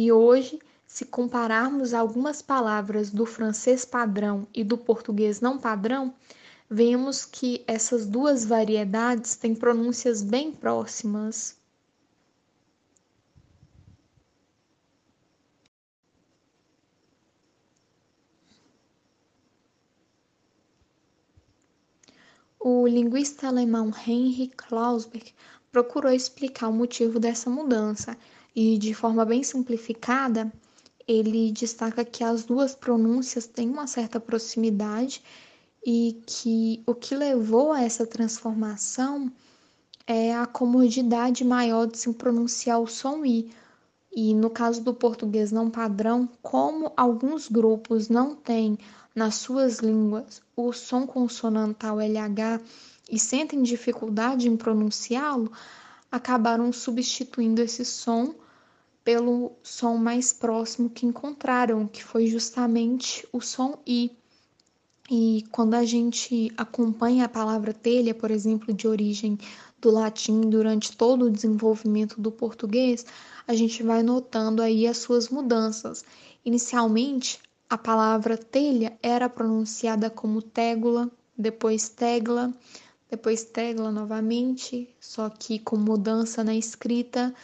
E 0.00 0.12
hoje, 0.12 0.60
se 0.86 1.04
compararmos 1.04 1.92
algumas 1.92 2.40
palavras 2.40 3.10
do 3.10 3.26
francês 3.26 3.84
padrão 3.84 4.46
e 4.54 4.62
do 4.62 4.78
português 4.78 5.40
não 5.40 5.58
padrão, 5.58 6.14
vemos 6.70 7.24
que 7.24 7.64
essas 7.66 8.06
duas 8.06 8.44
variedades 8.44 9.34
têm 9.34 9.56
pronúncias 9.56 10.22
bem 10.22 10.52
próximas. 10.52 11.56
O 22.60 22.86
linguista 22.86 23.48
alemão 23.48 23.90
Heinrich 24.06 24.54
Klausberg 24.54 25.34
procurou 25.72 26.12
explicar 26.12 26.68
o 26.68 26.72
motivo 26.72 27.18
dessa 27.18 27.50
mudança 27.50 28.16
e, 28.60 28.76
de 28.76 28.92
forma 28.92 29.24
bem 29.24 29.44
simplificada, 29.44 30.52
ele 31.06 31.52
destaca 31.52 32.04
que 32.04 32.24
as 32.24 32.44
duas 32.44 32.74
pronúncias 32.74 33.46
têm 33.46 33.70
uma 33.70 33.86
certa 33.86 34.18
proximidade 34.18 35.22
e 35.86 36.20
que 36.26 36.82
o 36.84 36.92
que 36.92 37.14
levou 37.14 37.70
a 37.70 37.82
essa 37.82 38.04
transformação 38.04 39.30
é 40.08 40.34
a 40.34 40.44
comodidade 40.44 41.44
maior 41.44 41.86
de 41.86 41.98
se 41.98 42.12
pronunciar 42.14 42.80
o 42.80 42.88
som 42.88 43.24
i. 43.24 43.48
E 44.12 44.34
no 44.34 44.50
caso 44.50 44.82
do 44.82 44.92
português 44.92 45.52
não 45.52 45.70
padrão, 45.70 46.28
como 46.42 46.92
alguns 46.96 47.46
grupos 47.46 48.08
não 48.08 48.34
têm 48.34 48.76
nas 49.14 49.36
suas 49.36 49.78
línguas 49.78 50.42
o 50.56 50.72
som 50.72 51.06
consonantal 51.06 52.00
LH 52.00 52.60
e 53.08 53.20
sentem 53.20 53.62
dificuldade 53.62 54.48
em 54.48 54.56
pronunciá-lo, 54.56 55.52
acabaram 56.10 56.72
substituindo 56.72 57.62
esse 57.62 57.84
som 57.84 58.34
pelo 59.08 59.52
som 59.62 59.96
mais 59.96 60.34
próximo 60.34 60.90
que 60.90 61.06
encontraram, 61.06 61.88
que 61.88 62.04
foi 62.04 62.26
justamente 62.26 63.26
o 63.32 63.40
som 63.40 63.78
i. 63.86 64.10
E 65.10 65.46
quando 65.50 65.72
a 65.72 65.82
gente 65.82 66.52
acompanha 66.58 67.24
a 67.24 67.28
palavra 67.30 67.72
telha, 67.72 68.14
por 68.14 68.30
exemplo, 68.30 68.70
de 68.70 68.86
origem 68.86 69.38
do 69.80 69.90
latim 69.90 70.42
durante 70.42 70.94
todo 70.94 71.24
o 71.24 71.30
desenvolvimento 71.30 72.20
do 72.20 72.30
português, 72.30 73.06
a 73.46 73.54
gente 73.54 73.82
vai 73.82 74.02
notando 74.02 74.60
aí 74.60 74.86
as 74.86 74.98
suas 74.98 75.30
mudanças. 75.30 76.04
Inicialmente, 76.44 77.40
a 77.66 77.78
palavra 77.78 78.36
telha 78.36 78.98
era 79.02 79.26
pronunciada 79.26 80.10
como 80.10 80.42
tégula, 80.42 81.10
depois 81.34 81.88
tegla, 81.88 82.52
depois 83.10 83.42
tegla 83.42 83.90
novamente, 83.90 84.86
só 85.00 85.30
que 85.30 85.58
com 85.58 85.78
mudança 85.78 86.44
na 86.44 86.54
escrita, 86.54 87.34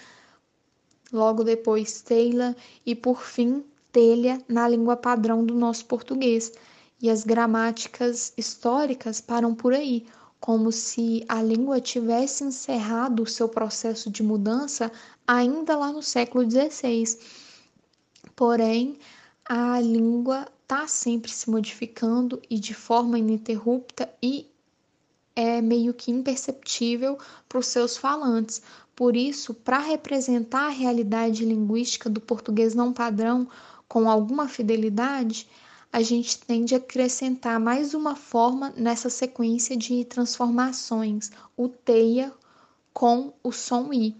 logo 1.14 1.44
depois 1.44 2.02
teila 2.02 2.56
e 2.84 2.94
por 2.94 3.22
fim 3.22 3.64
telha 3.92 4.42
na 4.48 4.68
língua 4.68 4.96
padrão 4.96 5.46
do 5.46 5.54
nosso 5.54 5.86
português 5.86 6.52
e 7.00 7.08
as 7.08 7.22
gramáticas 7.22 8.32
históricas 8.36 9.20
param 9.20 9.54
por 9.54 9.72
aí, 9.72 10.06
como 10.40 10.72
se 10.72 11.24
a 11.28 11.42
língua 11.42 11.80
tivesse 11.80 12.42
encerrado 12.42 13.22
o 13.22 13.26
seu 13.26 13.48
processo 13.48 14.10
de 14.10 14.22
mudança 14.22 14.90
ainda 15.26 15.76
lá 15.76 15.92
no 15.92 16.02
século 16.02 16.50
XVI. 16.50 17.18
Porém, 18.34 18.98
a 19.44 19.80
língua 19.80 20.48
está 20.62 20.88
sempre 20.88 21.30
se 21.30 21.48
modificando 21.50 22.42
e 22.50 22.58
de 22.58 22.74
forma 22.74 23.18
ininterrupta 23.18 24.10
e 24.22 24.50
é 25.36 25.60
meio 25.60 25.92
que 25.92 26.10
imperceptível 26.10 27.18
para 27.48 27.58
os 27.58 27.66
seus 27.66 27.96
falantes. 27.96 28.62
Por 28.96 29.16
isso, 29.16 29.52
para 29.52 29.78
representar 29.78 30.66
a 30.66 30.70
realidade 30.70 31.44
linguística 31.44 32.08
do 32.08 32.20
português 32.20 32.74
não 32.74 32.92
padrão 32.92 33.48
com 33.88 34.08
alguma 34.08 34.48
fidelidade, 34.48 35.48
a 35.92 36.02
gente 36.02 36.38
tende 36.38 36.74
a 36.74 36.78
acrescentar 36.78 37.58
mais 37.58 37.94
uma 37.94 38.16
forma 38.16 38.72
nessa 38.76 39.10
sequência 39.10 39.76
de 39.76 40.04
transformações, 40.04 41.30
o 41.56 41.68
teia 41.68 42.32
com 42.92 43.32
o 43.42 43.50
som 43.52 43.92
i. 43.92 44.14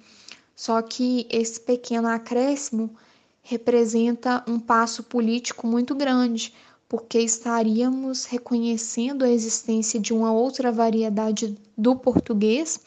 Só 0.57 0.81
que 0.83 1.27
esse 1.31 1.61
pequeno 1.61 2.09
acréscimo 2.09 2.95
representa 3.43 4.45
um 4.47 4.59
passo 4.59 5.03
político 5.03 5.67
muito 5.67 5.95
grande, 5.95 6.55
porque 6.89 7.19
estaríamos 7.19 8.25
reconhecendo 8.25 9.25
a 9.25 9.31
existência 9.31 9.99
de 10.01 10.13
uma 10.13 10.33
outra 10.33 10.71
variedade 10.71 11.57
do 11.77 11.97
português 11.97 12.81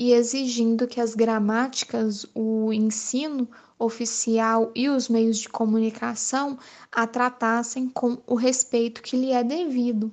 e 0.00 0.14
exigindo 0.14 0.88
que 0.88 0.98
as 0.98 1.14
gramáticas, 1.14 2.24
o 2.34 2.72
ensino 2.72 3.46
oficial 3.78 4.72
e 4.74 4.88
os 4.88 5.10
meios 5.10 5.36
de 5.36 5.48
comunicação 5.50 6.58
a 6.90 7.06
tratassem 7.06 7.86
com 7.86 8.16
o 8.26 8.34
respeito 8.34 9.02
que 9.02 9.14
lhe 9.14 9.30
é 9.30 9.44
devido. 9.44 10.10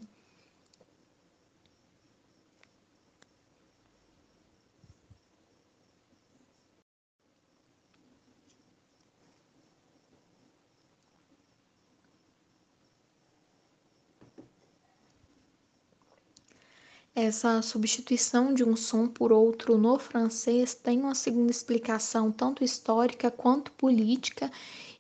Essa 17.20 17.64
substituição 17.64 18.54
de 18.54 18.64
um 18.64 18.76
som 18.76 19.08
por 19.08 19.32
outro 19.32 19.76
no 19.76 19.98
francês 19.98 20.76
tem 20.76 21.00
uma 21.00 21.16
segunda 21.16 21.50
explicação, 21.50 22.32
tanto 22.32 22.64
histórica 22.64 23.32
quanto 23.32 23.72
política, 23.72 24.52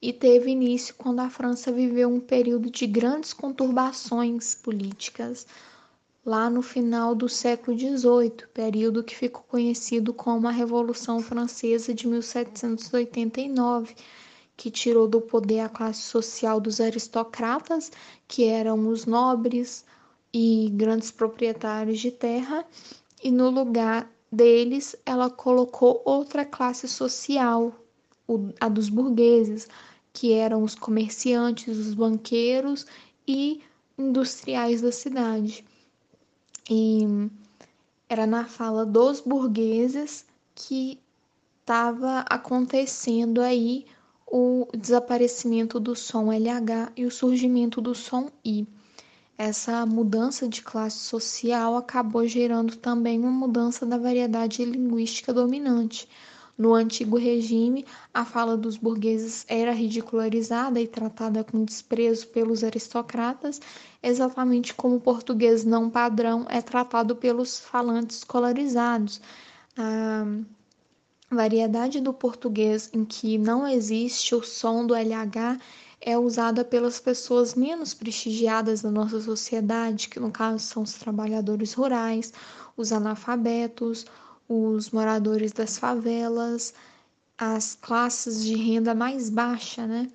e 0.01 0.11
teve 0.11 0.49
início 0.49 0.95
quando 0.95 1.19
a 1.19 1.29
França 1.29 1.71
viveu 1.71 2.09
um 2.09 2.19
período 2.19 2.71
de 2.71 2.87
grandes 2.87 3.33
conturbações 3.33 4.55
políticas, 4.55 5.45
lá 6.25 6.49
no 6.49 6.63
final 6.63 7.13
do 7.13 7.29
século 7.29 7.77
XVIII, 7.77 8.47
período 8.51 9.03
que 9.03 9.15
ficou 9.15 9.43
conhecido 9.43 10.11
como 10.11 10.47
a 10.47 10.51
Revolução 10.51 11.19
Francesa 11.19 11.93
de 11.93 12.07
1789 12.07 13.93
que 14.57 14.71
tirou 14.71 15.07
do 15.07 15.21
poder 15.21 15.59
a 15.59 15.69
classe 15.69 16.01
social 16.01 16.59
dos 16.59 16.81
aristocratas, 16.81 17.91
que 18.27 18.45
eram 18.45 18.89
os 18.89 19.05
nobres, 19.05 19.85
e 20.33 20.69
grandes 20.73 21.11
proprietários 21.11 21.99
de 21.99 22.11
terra, 22.11 22.65
e 23.23 23.31
no 23.31 23.49
lugar 23.49 24.11
deles 24.31 24.95
ela 25.05 25.29
colocou 25.29 26.01
outra 26.05 26.45
classe 26.45 26.87
social, 26.87 27.73
a 28.59 28.67
dos 28.67 28.89
burgueses, 28.89 29.67
que 30.11 30.33
eram 30.33 30.63
os 30.63 30.75
comerciantes, 30.75 31.77
os 31.77 31.93
banqueiros 31.93 32.85
e 33.27 33.61
industriais 33.97 34.81
da 34.81 34.91
cidade. 34.91 35.63
E 36.69 37.01
era 38.09 38.27
na 38.27 38.45
fala 38.45 38.85
dos 38.85 39.21
burgueses 39.21 40.25
que 40.53 40.99
estava 41.61 42.19
acontecendo 42.29 43.41
aí 43.41 43.85
o 44.25 44.67
desaparecimento 44.77 45.79
do 45.79 45.95
som 45.95 46.31
LH 46.31 46.91
e 46.97 47.05
o 47.05 47.11
surgimento 47.11 47.79
do 47.79 47.95
som 47.95 48.29
I 48.43 48.67
essa 49.37 49.85
mudança 49.85 50.47
de 50.47 50.61
classe 50.61 50.99
social 50.99 51.75
acabou 51.75 52.27
gerando 52.27 52.75
também 52.75 53.19
uma 53.19 53.31
mudança 53.31 53.85
da 53.85 53.97
variedade 53.97 54.65
linguística 54.65 55.33
dominante. 55.33 56.09
No 56.57 56.73
antigo 56.73 57.17
regime, 57.17 57.85
a 58.11 58.25
fala 58.25 58.57
dos 58.57 58.77
burgueses 58.77 59.45
era 59.47 59.71
ridicularizada 59.71 60.81
e 60.81 60.87
tratada 60.87 61.43
com 61.43 61.63
desprezo 61.63 62.27
pelos 62.29 62.63
aristocratas, 62.63 63.61
exatamente 64.01 64.73
como 64.73 64.95
o 64.95 64.99
português 64.99 65.63
não 65.63 65.87
padrão 65.87 66.47
é 66.49 66.59
tratado 66.61 67.15
pelos 67.15 67.59
falantes 67.59 68.17
escolarizados. 68.17 69.21
Ah, 69.77 70.25
variedade 71.29 72.01
do 72.01 72.13
português 72.13 72.89
em 72.93 73.05
que 73.05 73.37
não 73.37 73.67
existe 73.67 74.33
o 74.33 74.41
som 74.41 74.85
do 74.85 74.95
LH 74.95 75.59
é 75.99 76.17
usada 76.17 76.63
pelas 76.63 76.99
pessoas 76.99 77.55
menos 77.55 77.93
prestigiadas 77.93 78.81
da 78.81 78.91
nossa 78.91 79.19
sociedade, 79.19 80.09
que 80.09 80.19
no 80.19 80.31
caso 80.31 80.59
são 80.59 80.83
os 80.83 80.93
trabalhadores 80.93 81.73
rurais, 81.73 82.31
os 82.75 82.91
analfabetos, 82.91 84.05
os 84.47 84.91
moradores 84.91 85.51
das 85.51 85.77
favelas, 85.77 86.73
as 87.37 87.75
classes 87.75 88.43
de 88.43 88.55
renda 88.55 88.95
mais 88.95 89.29
baixa, 89.29 89.85
né? 89.85 90.09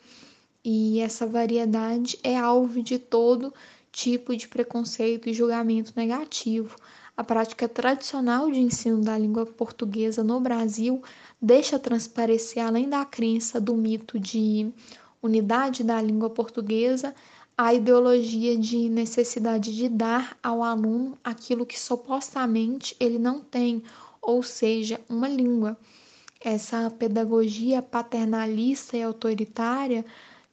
E 0.64 1.00
essa 1.00 1.26
variedade 1.26 2.18
é 2.22 2.36
alvo 2.36 2.82
de 2.82 2.98
todo 2.98 3.52
tipo 3.90 4.36
de 4.36 4.48
preconceito 4.48 5.28
e 5.28 5.34
julgamento 5.34 5.92
negativo. 5.96 6.76
A 7.16 7.22
prática 7.22 7.68
tradicional 7.68 8.50
de 8.50 8.60
ensino 8.60 9.02
da 9.02 9.18
língua 9.18 9.44
portuguesa 9.44 10.24
no 10.24 10.40
Brasil 10.40 11.02
deixa 11.40 11.78
transparecer, 11.78 12.64
além 12.64 12.88
da 12.88 13.04
crença 13.04 13.60
do 13.60 13.76
mito 13.76 14.18
de 14.18 14.72
unidade 15.22 15.84
da 15.84 16.02
língua 16.02 16.28
portuguesa, 16.28 17.14
a 17.56 17.72
ideologia 17.72 18.56
de 18.56 18.88
necessidade 18.88 19.74
de 19.74 19.88
dar 19.88 20.36
ao 20.42 20.62
aluno 20.62 21.16
aquilo 21.22 21.64
que 21.64 21.78
supostamente 21.78 22.96
ele 22.98 23.18
não 23.18 23.40
tem, 23.40 23.82
ou 24.20 24.42
seja, 24.42 25.00
uma 25.08 25.28
língua. 25.28 25.76
Essa 26.40 26.90
pedagogia 26.90 27.80
paternalista 27.80 28.96
e 28.96 29.02
autoritária 29.02 30.04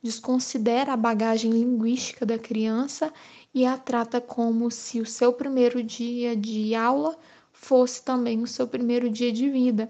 desconsidera 0.04 0.94
a 0.94 0.98
bagagem 0.98 1.52
linguística 1.52 2.26
da 2.26 2.38
criança 2.38 3.12
e 3.54 3.66
a 3.66 3.78
trata 3.78 4.22
como 4.22 4.70
se 4.70 5.02
o 5.02 5.06
seu 5.06 5.34
primeiro 5.34 5.82
dia 5.82 6.36
de 6.36 6.76
aula 6.76 7.18
fosse 7.52 8.04
também 8.04 8.42
o 8.42 8.48
seu 8.48 8.68
primeiro 8.68 9.10
dia 9.10 9.32
de 9.32 9.50
vida. 9.50 9.90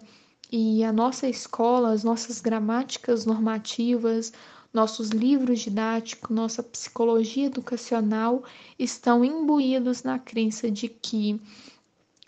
E 0.51 0.83
a 0.83 0.91
nossa 0.91 1.27
escola, 1.27 1.91
as 1.91 2.03
nossas 2.03 2.41
gramáticas 2.41 3.25
normativas, 3.25 4.33
nossos 4.73 5.09
livros 5.09 5.59
didáticos, 5.59 6.35
nossa 6.35 6.61
psicologia 6.61 7.47
educacional 7.47 8.43
estão 8.77 9.25
imbuídos 9.25 10.03
na 10.03 10.19
crença 10.19 10.69
de 10.69 10.87
que 10.87 11.41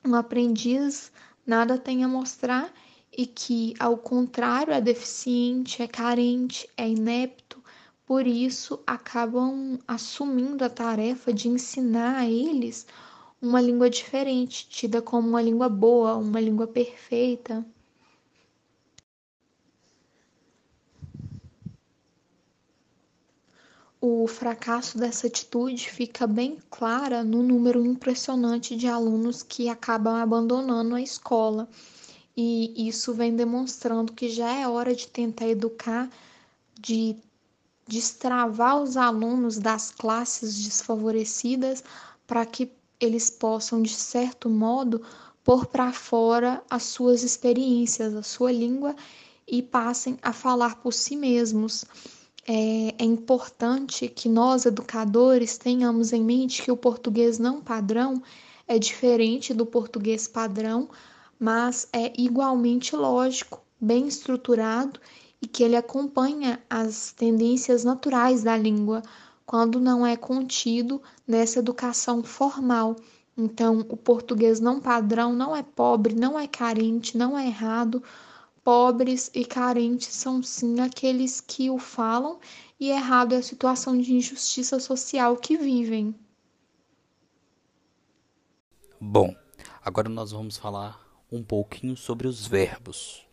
um 0.03 0.15
aprendiz 0.15 1.11
nada 1.45 1.77
tem 1.77 2.03
a 2.03 2.07
mostrar 2.07 2.73
e 3.15 3.25
que, 3.25 3.73
ao 3.79 3.97
contrário, 3.97 4.73
é 4.73 4.81
deficiente, 4.81 5.83
é 5.83 5.87
carente, 5.87 6.67
é 6.75 6.89
inepto, 6.89 7.61
por 8.05 8.25
isso 8.25 8.79
acabam 8.87 9.77
assumindo 9.87 10.63
a 10.63 10.69
tarefa 10.69 11.31
de 11.31 11.47
ensinar 11.47 12.17
a 12.17 12.29
eles 12.29 12.87
uma 13.41 13.59
língua 13.59 13.89
diferente, 13.89 14.67
tida 14.69 15.01
como 15.01 15.27
uma 15.29 15.41
língua 15.41 15.67
boa, 15.67 16.15
uma 16.15 16.39
língua 16.39 16.67
perfeita. 16.67 17.65
O 24.03 24.25
fracasso 24.25 24.97
dessa 24.97 25.27
atitude 25.27 25.87
fica 25.87 26.25
bem 26.25 26.57
clara 26.71 27.23
no 27.23 27.43
número 27.43 27.85
impressionante 27.85 28.75
de 28.75 28.87
alunos 28.87 29.43
que 29.43 29.69
acabam 29.69 30.15
abandonando 30.15 30.95
a 30.95 31.01
escola. 31.01 31.69
E 32.35 32.87
isso 32.87 33.13
vem 33.13 33.35
demonstrando 33.35 34.11
que 34.11 34.27
já 34.27 34.51
é 34.51 34.67
hora 34.67 34.95
de 34.95 35.07
tentar 35.07 35.47
educar, 35.47 36.09
de 36.79 37.15
destravar 37.87 38.81
os 38.81 38.97
alunos 38.97 39.59
das 39.59 39.91
classes 39.91 40.63
desfavorecidas 40.63 41.83
para 42.25 42.43
que 42.43 42.71
eles 42.99 43.29
possam, 43.29 43.83
de 43.83 43.93
certo 43.93 44.49
modo, 44.49 45.03
pôr 45.43 45.67
para 45.67 45.93
fora 45.93 46.63
as 46.67 46.83
suas 46.83 47.21
experiências, 47.21 48.15
a 48.15 48.23
sua 48.23 48.51
língua 48.51 48.95
e 49.47 49.61
passem 49.61 50.17
a 50.23 50.33
falar 50.33 50.77
por 50.77 50.91
si 50.91 51.15
mesmos. 51.15 51.85
É, 52.53 52.95
é, 52.97 53.05
importante 53.05 54.09
que 54.09 54.27
nós, 54.27 54.65
educadores, 54.65 55.57
tenhamos 55.57 56.11
em 56.11 56.21
mente 56.21 56.61
que 56.61 56.69
o 56.69 56.75
português 56.75 57.39
não 57.39 57.61
padrão 57.61 58.21
é 58.67 58.77
diferente 58.77 59.53
do 59.53 59.65
português 59.65 60.27
padrão, 60.27 60.89
mas 61.39 61.87
é 61.93 62.11
igualmente 62.21 62.93
lógico, 62.93 63.61
bem 63.79 64.05
estruturado 64.05 64.99
e 65.41 65.47
que 65.47 65.63
ele 65.63 65.77
acompanha 65.77 66.61
as 66.69 67.13
tendências 67.13 67.85
naturais 67.85 68.43
da 68.43 68.57
língua 68.57 69.01
quando 69.45 69.79
não 69.79 70.05
é 70.05 70.17
contido 70.17 71.01
nessa 71.25 71.59
educação 71.59 72.21
formal. 72.21 72.97
Então, 73.37 73.79
o 73.87 73.95
português 73.95 74.59
não 74.59 74.81
padrão 74.81 75.33
não 75.33 75.55
é 75.55 75.63
pobre, 75.63 76.13
não 76.13 76.37
é 76.37 76.47
carente, 76.47 77.17
não 77.17 77.39
é 77.39 77.47
errado. 77.47 78.03
Pobres 78.63 79.31
e 79.33 79.43
carentes 79.43 80.09
são 80.09 80.43
sim 80.43 80.79
aqueles 80.79 81.41
que 81.41 81.69
o 81.69 81.79
falam, 81.79 82.39
e 82.79 82.89
errado 82.89 83.33
é 83.33 83.37
a 83.37 83.43
situação 83.43 83.97
de 83.97 84.13
injustiça 84.13 84.79
social 84.79 85.35
que 85.37 85.57
vivem. 85.57 86.15
Bom, 88.99 89.35
agora 89.83 90.07
nós 90.07 90.31
vamos 90.31 90.57
falar 90.57 91.01
um 91.31 91.41
pouquinho 91.41 91.97
sobre 91.97 92.27
os 92.27 92.45
verbos. 92.45 93.25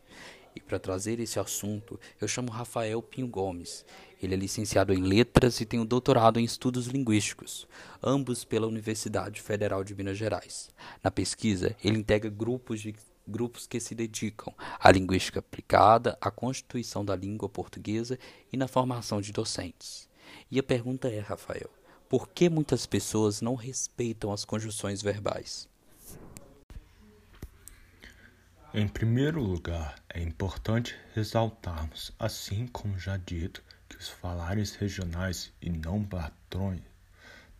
E 0.56 0.60
para 0.60 0.78
trazer 0.78 1.20
esse 1.20 1.38
assunto, 1.38 2.00
eu 2.20 2.26
chamo 2.26 2.50
Rafael 2.50 3.02
Pinho 3.02 3.28
Gomes. 3.28 3.84
Ele 4.20 4.34
é 4.34 4.36
licenciado 4.36 4.92
em 4.92 5.02
Letras 5.02 5.60
e 5.60 5.66
tem 5.66 5.78
um 5.78 5.86
doutorado 5.86 6.40
em 6.40 6.44
Estudos 6.44 6.86
Linguísticos, 6.86 7.68
ambos 8.02 8.44
pela 8.44 8.66
Universidade 8.66 9.40
Federal 9.40 9.84
de 9.84 9.94
Minas 9.94 10.16
Gerais. 10.16 10.70
Na 11.02 11.10
pesquisa, 11.10 11.76
ele 11.84 11.98
integra 11.98 12.30
grupos 12.30 12.80
de 12.80 12.94
grupos 13.28 13.66
que 13.66 13.78
se 13.78 13.94
dedicam 13.94 14.52
à 14.80 14.90
linguística 14.90 15.40
aplicada, 15.40 16.16
à 16.20 16.30
constituição 16.30 17.04
da 17.04 17.14
língua 17.14 17.48
portuguesa 17.48 18.18
e 18.52 18.56
na 18.56 18.66
formação 18.66 19.20
de 19.20 19.32
docentes. 19.32 20.08
E 20.50 20.58
a 20.58 20.62
pergunta 20.62 21.08
é, 21.08 21.20
Rafael, 21.20 21.70
por 22.08 22.28
que 22.28 22.48
muitas 22.48 22.86
pessoas 22.86 23.40
não 23.40 23.54
respeitam 23.54 24.32
as 24.32 24.44
conjunções 24.44 25.02
verbais? 25.02 25.68
Em 28.72 28.86
primeiro 28.86 29.42
lugar, 29.42 29.96
é 30.08 30.22
importante 30.22 30.94
ressaltarmos, 31.14 32.12
assim 32.18 32.66
como 32.66 32.98
já 32.98 33.16
dito, 33.16 33.62
que 33.88 33.96
os 33.96 34.08
falares 34.08 34.74
regionais 34.74 35.52
e 35.60 35.70
não 35.70 36.04
patrões 36.04 36.82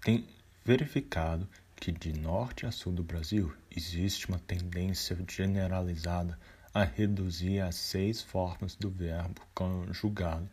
têm 0.02 0.28
verificado 0.64 1.48
que 1.80 1.92
de 1.92 2.12
norte 2.12 2.66
a 2.66 2.72
sul 2.72 2.92
do 2.92 3.04
Brasil 3.04 3.54
existe 3.70 4.28
uma 4.28 4.38
tendência 4.38 5.16
generalizada 5.28 6.38
a 6.74 6.84
reduzir 6.84 7.60
as 7.60 7.76
seis 7.76 8.20
formas 8.20 8.74
do 8.74 8.90
verbo 8.90 9.40
conjugado 9.54 10.48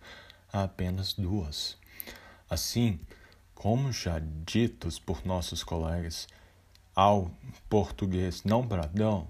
a 0.53 0.63
apenas 0.63 1.13
duas. 1.13 1.77
Assim, 2.49 2.99
como 3.53 3.91
já 3.91 4.19
ditos 4.45 4.99
por 4.99 5.25
nossos 5.25 5.63
colegas, 5.63 6.27
ao 6.95 7.31
português 7.67 8.43
não 8.43 8.65
bradão 8.65 9.27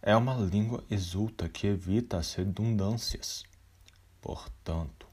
é 0.00 0.16
uma 0.16 0.34
língua 0.34 0.82
exulta 0.90 1.48
que 1.48 1.68
evita 1.68 2.16
as 2.16 2.34
redundâncias. 2.34 3.44
Portanto, 4.20 5.06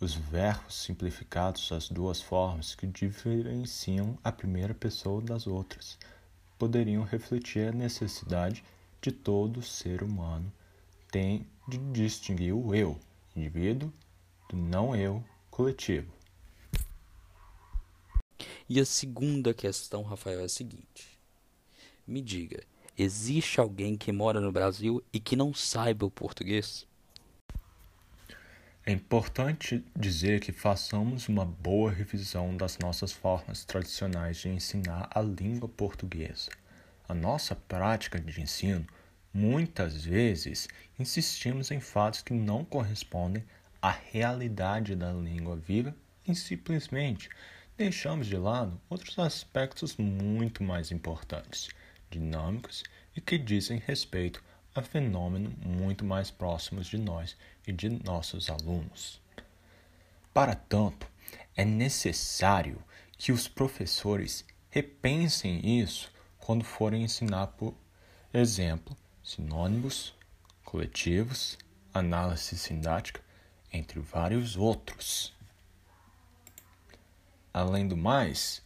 os 0.00 0.14
verbos 0.14 0.74
simplificados 0.74 1.72
as 1.72 1.88
duas 1.88 2.20
formas 2.20 2.74
que 2.74 2.86
diferenciam 2.86 4.18
a 4.22 4.30
primeira 4.30 4.74
pessoa 4.74 5.20
das 5.20 5.46
outras 5.46 5.98
poderiam 6.58 7.02
refletir 7.04 7.68
a 7.68 7.72
necessidade 7.72 8.64
de 9.00 9.12
todo 9.12 9.62
ser 9.62 10.02
humano 10.02 10.52
tem 11.10 11.46
de 11.66 11.78
distinguir 11.92 12.54
o 12.54 12.74
eu, 12.74 12.98
indivíduo, 13.34 13.92
do 14.48 14.56
não 14.56 14.94
eu, 14.94 15.24
coletivo. 15.50 16.12
E 18.68 18.78
a 18.78 18.84
segunda 18.84 19.54
questão, 19.54 20.02
Rafael, 20.02 20.40
é 20.40 20.44
a 20.44 20.48
seguinte: 20.48 21.18
me 22.06 22.20
diga, 22.20 22.62
Existe 23.00 23.60
alguém 23.60 23.96
que 23.96 24.10
mora 24.10 24.40
no 24.40 24.50
Brasil 24.50 25.00
e 25.12 25.20
que 25.20 25.36
não 25.36 25.54
saiba 25.54 26.04
o 26.04 26.10
português? 26.10 26.84
É 28.88 28.90
importante 28.90 29.84
dizer 29.94 30.40
que 30.40 30.50
façamos 30.50 31.28
uma 31.28 31.44
boa 31.44 31.92
revisão 31.92 32.56
das 32.56 32.78
nossas 32.78 33.12
formas 33.12 33.62
tradicionais 33.62 34.38
de 34.38 34.48
ensinar 34.48 35.10
a 35.10 35.20
língua 35.20 35.68
portuguesa. 35.68 36.50
A 37.06 37.12
nossa 37.12 37.54
prática 37.54 38.18
de 38.18 38.40
ensino, 38.40 38.86
muitas 39.30 40.06
vezes, 40.06 40.68
insistimos 40.98 41.70
em 41.70 41.80
fatos 41.80 42.22
que 42.22 42.32
não 42.32 42.64
correspondem 42.64 43.44
à 43.82 43.90
realidade 43.90 44.96
da 44.96 45.12
língua 45.12 45.54
viva 45.54 45.94
e 46.26 46.34
simplesmente 46.34 47.28
deixamos 47.76 48.26
de 48.26 48.38
lado 48.38 48.80
outros 48.88 49.18
aspectos 49.18 49.98
muito 49.98 50.64
mais 50.64 50.90
importantes 50.90 51.68
dinâmicos 52.10 52.84
e 53.14 53.20
que 53.20 53.36
dizem 53.36 53.82
respeito 53.86 54.42
a 54.78 54.82
fenômenos 54.82 55.52
muito 55.64 56.04
mais 56.04 56.30
próximos 56.30 56.86
de 56.86 56.96
nós 56.96 57.36
e 57.66 57.72
de 57.72 57.88
nossos 57.88 58.48
alunos. 58.48 59.20
Para 60.32 60.54
tanto, 60.54 61.06
é 61.56 61.64
necessário 61.64 62.82
que 63.16 63.32
os 63.32 63.48
professores 63.48 64.44
repensem 64.70 65.80
isso 65.80 66.12
quando 66.38 66.64
forem 66.64 67.02
ensinar, 67.02 67.48
por 67.48 67.74
exemplo, 68.32 68.96
sinônimos, 69.22 70.14
coletivos, 70.64 71.58
análise 71.92 72.56
sintática, 72.56 73.20
entre 73.72 73.98
vários 74.00 74.56
outros. 74.56 75.34
Além 77.52 77.88
do 77.88 77.96
mais, 77.96 78.62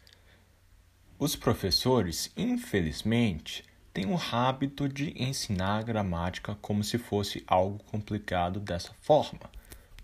os 1.18 1.34
professores, 1.34 2.30
infelizmente, 2.36 3.64
têm 3.92 4.06
o 4.06 4.18
hábito 4.32 4.88
de 4.88 5.12
ensinar 5.22 5.84
gramática 5.84 6.56
como 6.60 6.82
se 6.82 6.98
fosse 6.98 7.44
algo 7.46 7.82
complicado 7.84 8.58
dessa 8.58 8.92
forma. 9.00 9.50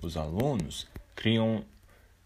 Os 0.01 0.17
alunos 0.17 0.87
criam 1.15 1.65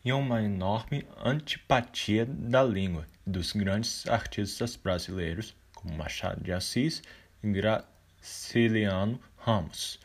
uma 0.05 0.43
enorme 0.43 1.07
antipatia 1.25 2.27
da 2.27 2.63
língua 2.63 3.07
dos 3.25 3.53
grandes 3.53 4.07
artistas 4.09 4.75
brasileiros, 4.75 5.55
como 5.75 5.95
Machado 5.95 6.43
de 6.43 6.53
Assis 6.53 7.03
e 7.43 7.51
Graciliano 7.53 9.21
Ramos. 9.37 10.01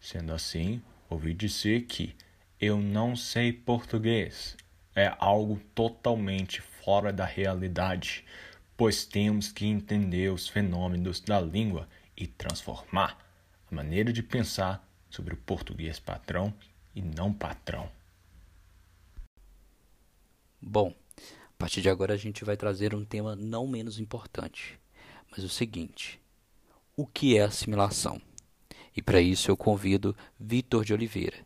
Sendo 0.00 0.32
assim, 0.32 0.82
ouvi 1.08 1.32
dizer 1.32 1.82
que 1.82 2.14
eu 2.60 2.78
não 2.78 3.14
sei 3.14 3.52
português 3.52 4.56
é 4.94 5.14
algo 5.18 5.60
totalmente 5.74 6.60
fora 6.60 7.12
da 7.12 7.24
realidade, 7.24 8.24
pois 8.76 9.04
temos 9.04 9.50
que 9.50 9.66
entender 9.66 10.30
os 10.30 10.48
fenômenos 10.48 11.20
da 11.20 11.40
língua 11.40 11.88
e 12.16 12.26
transformar 12.26 13.18
a 13.70 13.74
maneira 13.74 14.12
de 14.12 14.22
pensar 14.22 14.86
sobre 15.08 15.34
o 15.34 15.38
português 15.38 15.98
patrão 15.98 16.52
e 16.94 17.00
não 17.00 17.32
patrão. 17.32 17.90
Bom, 20.60 20.94
a 21.18 21.58
partir 21.58 21.80
de 21.80 21.88
agora 21.88 22.14
a 22.14 22.18
gente 22.18 22.44
vai 22.44 22.56
trazer 22.56 22.94
um 22.94 23.04
tema 23.04 23.34
não 23.34 23.66
menos 23.66 23.98
importante, 23.98 24.78
mas 25.30 25.44
o 25.44 25.48
seguinte: 25.48 26.20
o 26.96 27.06
que 27.06 27.36
é 27.36 27.42
assimilação? 27.42 28.20
E 28.94 29.02
para 29.02 29.20
isso 29.20 29.50
eu 29.50 29.56
convido 29.56 30.16
Vitor 30.38 30.84
de 30.84 30.92
Oliveira. 30.92 31.36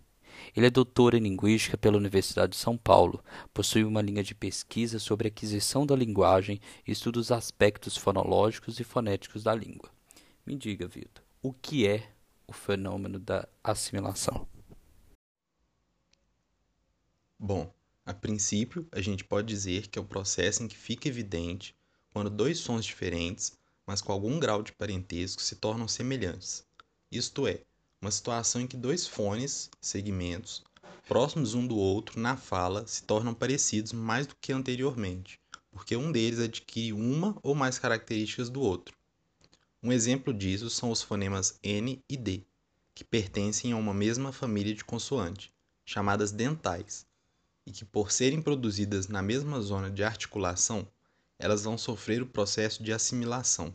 Ele 0.57 0.67
é 0.67 0.71
doutor 0.71 1.15
em 1.15 1.21
Linguística 1.21 1.77
pela 1.77 1.97
Universidade 1.97 2.53
de 2.53 2.59
São 2.59 2.77
Paulo, 2.77 3.23
possui 3.53 3.85
uma 3.85 4.03
linha 4.03 4.23
de 4.23 4.35
pesquisa 4.35 4.99
sobre 4.99 5.29
aquisição 5.29 5.87
da 5.87 5.97
linguagem 5.97 6.61
e 6.87 6.93
estuda 6.93 7.19
os 7.19 7.31
aspectos 7.31 7.97
fonológicos 7.97 8.81
e 8.81 8.85
fonéticos 8.85 9.43
da 9.43 9.55
língua. 9.55 9.91
Me 10.45 10.57
diga, 10.57 10.87
Vitor, 10.87 11.25
o 11.43 11.53
que 11.53 11.87
é 11.87 12.11
o 12.47 12.53
fenômeno 12.53 13.19
da 13.19 13.49
assimilação? 13.63 14.47
Bom, 17.39 17.73
a 18.05 18.13
princípio, 18.13 18.87
a 18.91 19.01
gente 19.01 19.25
pode 19.25 19.47
dizer 19.47 19.87
que 19.87 19.99
é 19.99 20.03
o 20.03 20.05
processo 20.05 20.63
em 20.63 20.69
que 20.69 20.77
fica 20.77 21.09
evidente 21.09 21.75
quando 22.13 22.29
dois 22.29 22.59
sons 22.59 22.85
diferentes, 22.85 23.57
mas 23.87 24.03
com 24.03 24.13
algum 24.13 24.39
grau 24.39 24.63
de 24.63 24.73
parentesco, 24.73 25.41
se 25.41 25.57
tornam 25.57 25.87
semelhantes. 25.87 26.67
Isto 27.11 27.47
é, 27.47 27.63
uma 28.01 28.11
situação 28.11 28.63
em 28.63 28.67
que 28.67 28.77
dois 28.77 29.07
fones, 29.07 29.71
segmentos, 29.81 30.63
próximos 31.07 31.55
um 31.55 31.67
do 31.67 31.77
outro 31.77 32.19
na 32.19 32.37
fala, 32.37 32.87
se 32.87 33.03
tornam 33.03 33.35
parecidos 33.35 33.93
mais 33.93 34.27
do 34.27 34.35
que 34.41 34.53
anteriormente, 34.53 35.39
porque 35.71 35.95
um 35.95 36.11
deles 36.11 36.41
adquire 36.41 36.93
uma 36.93 37.37
ou 37.43 37.55
mais 37.55 37.79
características 37.79 38.49
do 38.49 38.61
outro. 38.61 38.97
Um 39.83 39.93
exemplo 39.93 40.33
disso 40.33 40.71
são 40.71 40.91
os 40.91 41.03
fonemas 41.03 41.59
N 41.63 42.03
e 42.09 42.17
D, 42.17 42.43
que 42.95 43.05
pertencem 43.05 43.73
a 43.73 43.77
uma 43.77 43.93
mesma 43.93 44.33
família 44.33 44.75
de 44.75 44.85
consoante, 44.85 45.53
chamadas 45.85 46.33
dentais, 46.33 47.07
e 47.67 47.73
que, 47.73 47.85
por 47.85 48.11
serem 48.11 48.41
produzidas 48.41 49.09
na 49.09 49.23
mesma 49.23 49.61
zona 49.61 49.91
de 49.91 50.03
articulação, 50.03 50.89
elas 51.39 51.65
vão 51.65 51.77
sofrer 51.77 52.23
o 52.23 52.27
processo 52.27 52.83
de 52.83 52.93
assimilação. 52.93 53.75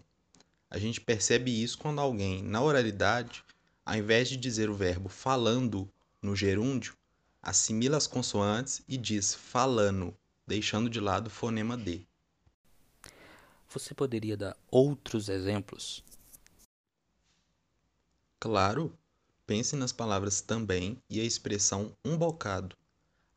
A 0.69 0.79
gente 0.79 0.99
percebe 0.99 1.63
isso 1.63 1.77
quando 1.77 1.99
alguém, 1.99 2.43
na 2.43 2.61
oralidade, 2.61 3.43
ao 3.85 3.95
invés 3.95 4.27
de 4.27 4.35
dizer 4.35 4.69
o 4.69 4.75
verbo 4.75 5.07
falando 5.07 5.87
no 6.21 6.35
gerúndio, 6.35 6.97
assimila 7.41 7.97
as 7.97 8.07
consoantes 8.07 8.81
e 8.87 8.97
diz 8.97 9.35
falando, 9.35 10.15
deixando 10.47 10.89
de 10.89 10.99
lado 10.99 11.27
o 11.27 11.29
fonema 11.29 11.77
D. 11.77 12.01
Você 13.69 13.93
poderia 13.93 14.35
dar 14.35 14.57
outros 14.71 15.29
exemplos? 15.29 16.03
Claro. 18.39 18.97
Pense 19.45 19.75
nas 19.75 19.91
palavras 19.91 20.41
também 20.41 20.97
e 21.07 21.21
a 21.21 21.23
expressão 21.23 21.95
um 22.03 22.17
bocado. 22.17 22.75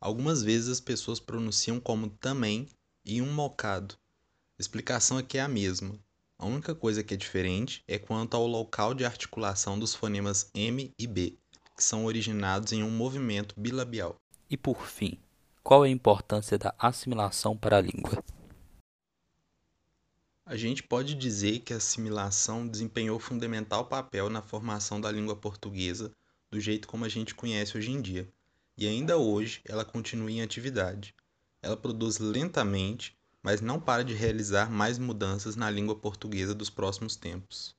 Algumas 0.01 0.43
vezes 0.43 0.69
as 0.69 0.81
pessoas 0.81 1.21
pronunciam 1.21 1.79
como 1.79 2.09
também 2.09 2.67
e 3.05 3.21
um 3.21 3.37
bocado. 3.37 3.95
A 4.59 4.63
explicação 4.63 5.19
aqui 5.19 5.37
é 5.37 5.43
a 5.43 5.49
mesma. 5.49 5.99
A 6.41 6.47
única 6.47 6.73
coisa 6.73 7.03
que 7.03 7.15
é 7.15 7.17
diferente 7.17 7.83
é 7.89 7.99
quanto 7.99 8.37
ao 8.37 8.47
local 8.47 8.95
de 8.95 9.05
articulação 9.05 9.77
dos 9.77 9.93
fonemas 9.93 10.49
M 10.55 10.95
e 10.97 11.07
B, 11.07 11.37
que 11.77 11.83
são 11.83 12.05
originados 12.05 12.73
em 12.73 12.81
um 12.85 12.91
movimento 12.91 13.59
bilabial. 13.59 14.15
E 14.49 14.57
por 14.57 14.87
fim, 14.87 15.19
qual 15.65 15.85
é 15.85 15.89
a 15.89 15.91
importância 15.91 16.57
da 16.57 16.73
assimilação 16.79 17.57
para 17.57 17.79
a 17.79 17.81
língua? 17.81 18.23
A 20.47 20.57
gente 20.57 20.81
pode 20.81 21.17
dizer 21.17 21.59
que 21.59 21.75
a 21.75 21.79
assimilação 21.79 22.69
desempenhou 22.69 23.19
fundamental 23.19 23.87
papel 23.87 24.31
na 24.31 24.41
formação 24.41 25.01
da 25.01 25.11
língua 25.11 25.35
portuguesa 25.35 26.13
do 26.49 26.61
jeito 26.61 26.87
como 26.87 27.05
a 27.05 27.09
gente 27.09 27.35
conhece 27.35 27.77
hoje 27.77 27.91
em 27.91 28.01
dia, 28.01 28.33
e 28.77 28.87
ainda 28.87 29.19
hoje 29.19 29.61
ela 29.65 29.85
continua 29.85 30.31
em 30.31 30.41
atividade. 30.41 31.13
Ela 31.61 31.77
produz 31.77 32.19
lentamente 32.19 33.18
mas 33.49 33.63
não 33.63 33.81
para 33.81 34.05
de 34.05 34.13
realizar 34.13 34.71
mais 34.71 34.99
mudanças 34.99 35.57
na 35.57 35.71
língua 35.71 35.97
portuguesa 35.99 36.55
dos 36.55 36.69
próximos 36.69 37.17
tempos. 37.17 37.75